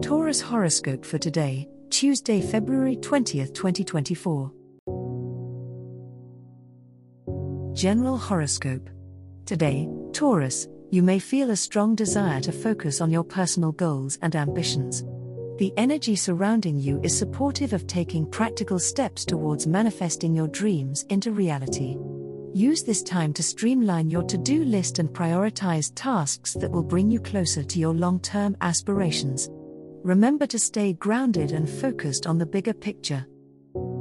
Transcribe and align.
Taurus 0.00 0.40
horoscope 0.40 1.04
for 1.04 1.18
today, 1.18 1.68
Tuesday, 1.90 2.40
February 2.40 2.94
20th, 2.94 3.52
2024. 3.52 4.52
General 7.74 8.16
horoscope. 8.16 8.88
Today, 9.44 9.88
Taurus, 10.12 10.68
you 10.92 11.02
may 11.02 11.18
feel 11.18 11.50
a 11.50 11.56
strong 11.56 11.96
desire 11.96 12.40
to 12.42 12.52
focus 12.52 13.00
on 13.00 13.10
your 13.10 13.24
personal 13.24 13.72
goals 13.72 14.18
and 14.22 14.36
ambitions. 14.36 15.02
The 15.58 15.72
energy 15.76 16.14
surrounding 16.14 16.78
you 16.78 17.00
is 17.02 17.18
supportive 17.18 17.72
of 17.72 17.88
taking 17.88 18.24
practical 18.30 18.78
steps 18.78 19.24
towards 19.24 19.66
manifesting 19.66 20.32
your 20.32 20.48
dreams 20.48 21.02
into 21.08 21.32
reality. 21.32 21.96
Use 22.54 22.84
this 22.84 23.02
time 23.02 23.32
to 23.32 23.42
streamline 23.42 24.10
your 24.10 24.22
to 24.22 24.38
do 24.38 24.62
list 24.62 25.00
and 25.00 25.08
prioritize 25.08 25.90
tasks 25.96 26.54
that 26.54 26.70
will 26.70 26.84
bring 26.84 27.10
you 27.10 27.18
closer 27.18 27.64
to 27.64 27.78
your 27.80 27.94
long 27.94 28.20
term 28.20 28.56
aspirations. 28.60 29.50
Remember 30.04 30.46
to 30.46 30.58
stay 30.58 30.92
grounded 30.92 31.52
and 31.52 31.68
focused 31.68 32.26
on 32.26 32.38
the 32.38 32.46
bigger 32.46 32.72
picture. 32.72 33.26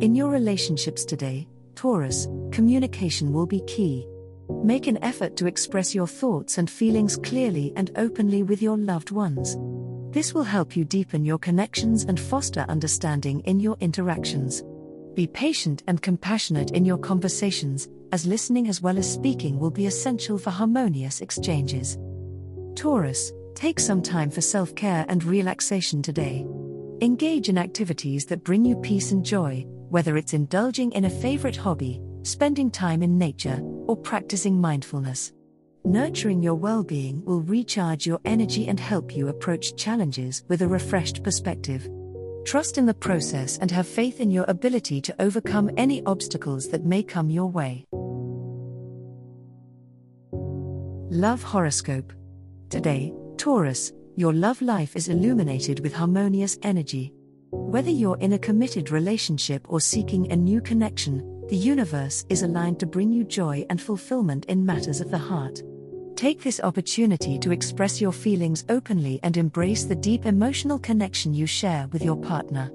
In 0.00 0.14
your 0.14 0.30
relationships 0.30 1.04
today, 1.04 1.46
Taurus, 1.74 2.26
communication 2.50 3.32
will 3.32 3.46
be 3.46 3.60
key. 3.66 4.06
Make 4.64 4.86
an 4.86 5.02
effort 5.02 5.36
to 5.36 5.46
express 5.46 5.94
your 5.94 6.06
thoughts 6.06 6.58
and 6.58 6.68
feelings 6.70 7.16
clearly 7.16 7.72
and 7.76 7.90
openly 7.96 8.42
with 8.42 8.62
your 8.62 8.76
loved 8.76 9.10
ones. 9.10 9.56
This 10.14 10.34
will 10.34 10.42
help 10.42 10.76
you 10.76 10.84
deepen 10.84 11.24
your 11.24 11.38
connections 11.38 12.04
and 12.04 12.18
foster 12.18 12.66
understanding 12.68 13.40
in 13.40 13.60
your 13.60 13.76
interactions. 13.80 14.62
Be 15.14 15.26
patient 15.26 15.82
and 15.86 16.00
compassionate 16.00 16.70
in 16.72 16.84
your 16.84 16.98
conversations, 16.98 17.88
as 18.12 18.26
listening 18.26 18.68
as 18.68 18.80
well 18.80 18.98
as 18.98 19.10
speaking 19.10 19.58
will 19.58 19.70
be 19.70 19.86
essential 19.86 20.38
for 20.38 20.50
harmonious 20.50 21.20
exchanges. 21.20 21.98
Taurus, 22.74 23.32
Take 23.62 23.78
some 23.78 24.02
time 24.02 24.28
for 24.28 24.40
self 24.40 24.74
care 24.74 25.06
and 25.08 25.22
relaxation 25.22 26.02
today. 26.02 26.44
Engage 27.00 27.48
in 27.48 27.56
activities 27.56 28.26
that 28.26 28.42
bring 28.42 28.64
you 28.64 28.74
peace 28.74 29.12
and 29.12 29.24
joy, 29.24 29.64
whether 29.88 30.16
it's 30.16 30.34
indulging 30.34 30.90
in 30.90 31.04
a 31.04 31.10
favorite 31.10 31.54
hobby, 31.54 32.00
spending 32.24 32.72
time 32.72 33.04
in 33.04 33.16
nature, 33.16 33.60
or 33.86 33.96
practicing 33.96 34.60
mindfulness. 34.60 35.32
Nurturing 35.84 36.42
your 36.42 36.56
well 36.56 36.82
being 36.82 37.24
will 37.24 37.42
recharge 37.42 38.04
your 38.04 38.18
energy 38.24 38.66
and 38.66 38.80
help 38.80 39.14
you 39.14 39.28
approach 39.28 39.76
challenges 39.76 40.42
with 40.48 40.62
a 40.62 40.66
refreshed 40.66 41.22
perspective. 41.22 41.88
Trust 42.44 42.78
in 42.78 42.86
the 42.86 42.94
process 42.94 43.58
and 43.58 43.70
have 43.70 43.86
faith 43.86 44.20
in 44.20 44.32
your 44.32 44.46
ability 44.48 45.00
to 45.02 45.14
overcome 45.22 45.70
any 45.76 46.02
obstacles 46.04 46.68
that 46.70 46.84
may 46.84 47.04
come 47.04 47.30
your 47.30 47.46
way. 47.46 47.84
Love 51.12 51.44
Horoscope. 51.44 52.12
Today, 52.68 53.12
Taurus, 53.42 53.92
your 54.14 54.32
love 54.32 54.62
life 54.62 54.94
is 54.94 55.08
illuminated 55.08 55.80
with 55.80 55.92
harmonious 55.92 56.56
energy. 56.62 57.12
Whether 57.50 57.90
you're 57.90 58.18
in 58.18 58.34
a 58.34 58.38
committed 58.38 58.92
relationship 58.92 59.66
or 59.68 59.80
seeking 59.80 60.30
a 60.30 60.36
new 60.36 60.60
connection, 60.60 61.44
the 61.48 61.56
universe 61.56 62.24
is 62.28 62.44
aligned 62.44 62.78
to 62.78 62.86
bring 62.86 63.10
you 63.10 63.24
joy 63.24 63.66
and 63.68 63.82
fulfillment 63.82 64.44
in 64.44 64.64
matters 64.64 65.00
of 65.00 65.10
the 65.10 65.18
heart. 65.18 65.60
Take 66.14 66.40
this 66.40 66.60
opportunity 66.60 67.36
to 67.40 67.50
express 67.50 68.00
your 68.00 68.12
feelings 68.12 68.64
openly 68.68 69.18
and 69.24 69.36
embrace 69.36 69.86
the 69.86 69.96
deep 69.96 70.24
emotional 70.24 70.78
connection 70.78 71.34
you 71.34 71.48
share 71.48 71.88
with 71.90 72.04
your 72.04 72.18
partner. 72.18 72.70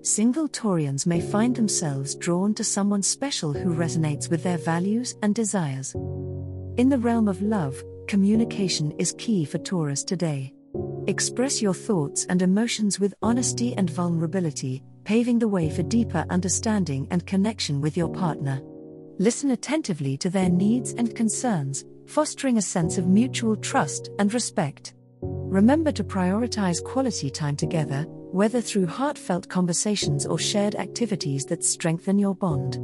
Single 0.00 0.48
Taurians 0.48 1.06
may 1.06 1.20
find 1.20 1.54
themselves 1.54 2.14
drawn 2.14 2.54
to 2.54 2.64
someone 2.64 3.02
special 3.02 3.52
who 3.52 3.74
resonates 3.74 4.30
with 4.30 4.42
their 4.42 4.56
values 4.56 5.14
and 5.22 5.34
desires. 5.34 5.94
In 6.78 6.88
the 6.88 6.98
realm 6.98 7.28
of 7.28 7.42
love, 7.42 7.76
communication 8.06 8.92
is 8.92 9.14
key 9.18 9.44
for 9.44 9.58
Taurus 9.58 10.04
today. 10.04 10.52
Express 11.06 11.60
your 11.60 11.74
thoughts 11.74 12.24
and 12.28 12.40
emotions 12.42 12.98
with 13.00 13.14
honesty 13.22 13.74
and 13.76 13.90
vulnerability, 13.90 14.82
paving 15.04 15.38
the 15.38 15.48
way 15.48 15.70
for 15.70 15.82
deeper 15.82 16.24
understanding 16.30 17.06
and 17.10 17.26
connection 17.26 17.80
with 17.80 17.96
your 17.96 18.08
partner. 18.08 18.60
Listen 19.18 19.50
attentively 19.50 20.16
to 20.18 20.30
their 20.30 20.48
needs 20.48 20.92
and 20.92 21.14
concerns, 21.14 21.84
fostering 22.06 22.58
a 22.58 22.62
sense 22.62 22.98
of 22.98 23.08
mutual 23.08 23.56
trust 23.56 24.10
and 24.18 24.32
respect. 24.34 24.94
Remember 25.22 25.92
to 25.92 26.04
prioritize 26.04 26.82
quality 26.82 27.30
time 27.30 27.56
together, 27.56 28.04
whether 28.08 28.60
through 28.60 28.86
heartfelt 28.86 29.48
conversations 29.48 30.26
or 30.26 30.38
shared 30.38 30.74
activities 30.74 31.46
that 31.46 31.64
strengthen 31.64 32.18
your 32.18 32.34
bond. 32.34 32.78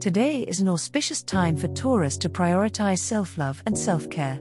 Today 0.00 0.42
is 0.42 0.60
an 0.60 0.68
auspicious 0.68 1.24
time 1.24 1.56
for 1.56 1.66
Taurus 1.66 2.16
to 2.18 2.28
prioritize 2.28 3.00
self 3.00 3.36
love 3.36 3.60
and 3.66 3.76
self 3.76 4.08
care. 4.08 4.40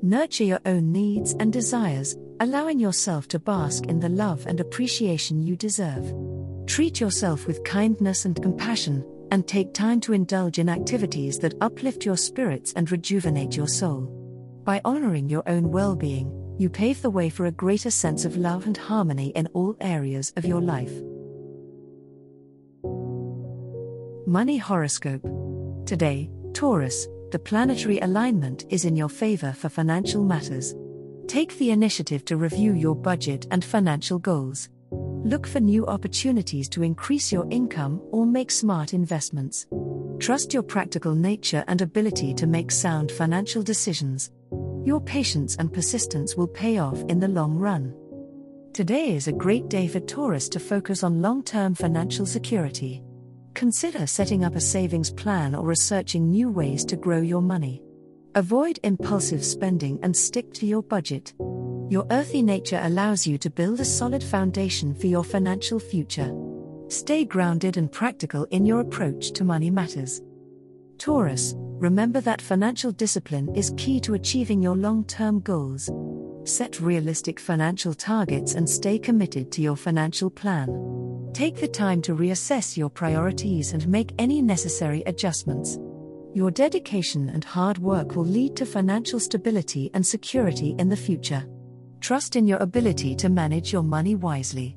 Nurture 0.00 0.44
your 0.44 0.60
own 0.64 0.92
needs 0.92 1.34
and 1.40 1.52
desires, 1.52 2.16
allowing 2.38 2.78
yourself 2.78 3.26
to 3.28 3.40
bask 3.40 3.86
in 3.86 3.98
the 3.98 4.08
love 4.08 4.46
and 4.46 4.60
appreciation 4.60 5.42
you 5.42 5.56
deserve. 5.56 6.14
Treat 6.68 7.00
yourself 7.00 7.48
with 7.48 7.64
kindness 7.64 8.26
and 8.26 8.40
compassion, 8.40 9.04
and 9.32 9.48
take 9.48 9.74
time 9.74 10.00
to 10.02 10.12
indulge 10.12 10.60
in 10.60 10.68
activities 10.68 11.36
that 11.40 11.60
uplift 11.60 12.04
your 12.04 12.16
spirits 12.16 12.72
and 12.74 12.92
rejuvenate 12.92 13.56
your 13.56 13.68
soul. 13.68 14.06
By 14.62 14.80
honoring 14.84 15.28
your 15.28 15.42
own 15.48 15.72
well 15.72 15.96
being, 15.96 16.30
you 16.60 16.70
pave 16.70 17.02
the 17.02 17.10
way 17.10 17.28
for 17.28 17.46
a 17.46 17.50
greater 17.50 17.90
sense 17.90 18.24
of 18.24 18.36
love 18.36 18.66
and 18.66 18.76
harmony 18.76 19.30
in 19.30 19.48
all 19.48 19.76
areas 19.80 20.32
of 20.36 20.44
your 20.44 20.60
life. 20.60 20.92
Money 24.32 24.56
Horoscope. 24.56 25.20
Today, 25.84 26.30
Taurus, 26.54 27.06
the 27.32 27.38
planetary 27.38 27.98
alignment 27.98 28.64
is 28.70 28.86
in 28.86 28.96
your 28.96 29.10
favor 29.10 29.52
for 29.52 29.68
financial 29.68 30.24
matters. 30.24 30.74
Take 31.28 31.58
the 31.58 31.70
initiative 31.70 32.24
to 32.24 32.38
review 32.38 32.72
your 32.72 32.96
budget 32.96 33.46
and 33.50 33.62
financial 33.62 34.18
goals. 34.18 34.70
Look 34.90 35.46
for 35.46 35.60
new 35.60 35.86
opportunities 35.86 36.70
to 36.70 36.82
increase 36.82 37.30
your 37.30 37.46
income 37.50 38.00
or 38.10 38.24
make 38.24 38.50
smart 38.50 38.94
investments. 38.94 39.66
Trust 40.18 40.54
your 40.54 40.62
practical 40.62 41.14
nature 41.14 41.62
and 41.68 41.82
ability 41.82 42.32
to 42.32 42.46
make 42.46 42.70
sound 42.70 43.12
financial 43.12 43.62
decisions. 43.62 44.30
Your 44.82 45.02
patience 45.02 45.56
and 45.56 45.70
persistence 45.70 46.36
will 46.36 46.48
pay 46.48 46.78
off 46.78 46.98
in 47.10 47.20
the 47.20 47.28
long 47.28 47.58
run. 47.58 47.94
Today 48.72 49.14
is 49.14 49.28
a 49.28 49.32
great 49.32 49.68
day 49.68 49.88
for 49.88 50.00
Taurus 50.00 50.48
to 50.48 50.58
focus 50.58 51.02
on 51.02 51.20
long 51.20 51.42
term 51.42 51.74
financial 51.74 52.24
security. 52.24 53.02
Consider 53.62 54.08
setting 54.08 54.42
up 54.44 54.56
a 54.56 54.60
savings 54.60 55.12
plan 55.12 55.54
or 55.54 55.64
researching 55.64 56.28
new 56.28 56.50
ways 56.50 56.84
to 56.84 56.96
grow 56.96 57.20
your 57.20 57.40
money. 57.40 57.80
Avoid 58.34 58.80
impulsive 58.82 59.44
spending 59.44 60.00
and 60.02 60.16
stick 60.16 60.52
to 60.54 60.66
your 60.66 60.82
budget. 60.82 61.32
Your 61.88 62.04
earthy 62.10 62.42
nature 62.42 62.80
allows 62.82 63.24
you 63.24 63.38
to 63.38 63.48
build 63.48 63.78
a 63.78 63.84
solid 63.84 64.20
foundation 64.20 64.96
for 64.96 65.06
your 65.06 65.22
financial 65.22 65.78
future. 65.78 66.34
Stay 66.88 67.24
grounded 67.24 67.76
and 67.76 67.92
practical 67.92 68.48
in 68.50 68.66
your 68.66 68.80
approach 68.80 69.30
to 69.34 69.44
money 69.44 69.70
matters. 69.70 70.20
Taurus, 70.98 71.54
remember 71.56 72.20
that 72.20 72.42
financial 72.42 72.90
discipline 72.90 73.48
is 73.54 73.72
key 73.76 74.00
to 74.00 74.14
achieving 74.14 74.60
your 74.60 74.74
long 74.74 75.04
term 75.04 75.38
goals. 75.38 75.88
Set 76.42 76.80
realistic 76.80 77.38
financial 77.38 77.94
targets 77.94 78.54
and 78.54 78.68
stay 78.68 78.98
committed 78.98 79.52
to 79.52 79.62
your 79.62 79.76
financial 79.76 80.30
plan. 80.30 80.68
Take 81.32 81.56
the 81.56 81.68
time 81.68 82.02
to 82.02 82.14
reassess 82.14 82.76
your 82.76 82.90
priorities 82.90 83.72
and 83.72 83.88
make 83.88 84.12
any 84.18 84.42
necessary 84.42 85.02
adjustments. 85.06 85.78
Your 86.34 86.50
dedication 86.50 87.30
and 87.30 87.42
hard 87.42 87.78
work 87.78 88.14
will 88.16 88.26
lead 88.26 88.54
to 88.56 88.66
financial 88.66 89.18
stability 89.18 89.90
and 89.94 90.06
security 90.06 90.74
in 90.78 90.90
the 90.90 90.96
future. 90.96 91.46
Trust 92.00 92.36
in 92.36 92.46
your 92.46 92.58
ability 92.58 93.14
to 93.16 93.30
manage 93.30 93.72
your 93.72 93.82
money 93.82 94.14
wisely. 94.14 94.76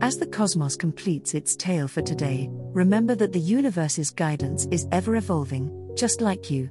As 0.00 0.16
the 0.16 0.26
cosmos 0.26 0.74
completes 0.74 1.34
its 1.34 1.56
tale 1.56 1.88
for 1.88 2.00
today, 2.00 2.48
remember 2.50 3.14
that 3.16 3.32
the 3.32 3.40
universe's 3.40 4.10
guidance 4.10 4.66
is 4.70 4.86
ever 4.92 5.16
evolving, 5.16 5.70
just 5.94 6.22
like 6.22 6.50
you 6.50 6.70